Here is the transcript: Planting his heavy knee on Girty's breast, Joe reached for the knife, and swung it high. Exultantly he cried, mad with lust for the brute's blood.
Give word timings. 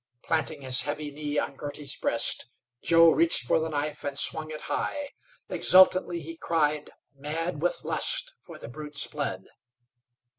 Planting 0.23 0.61
his 0.61 0.81
heavy 0.81 1.11
knee 1.11 1.37
on 1.37 1.55
Girty's 1.55 1.95
breast, 1.95 2.47
Joe 2.81 3.11
reached 3.11 3.43
for 3.45 3.59
the 3.59 3.69
knife, 3.69 4.03
and 4.03 4.17
swung 4.17 4.49
it 4.49 4.61
high. 4.61 5.09
Exultantly 5.47 6.19
he 6.21 6.37
cried, 6.37 6.89
mad 7.13 7.61
with 7.61 7.83
lust 7.83 8.33
for 8.41 8.57
the 8.57 8.67
brute's 8.67 9.05
blood. 9.05 9.45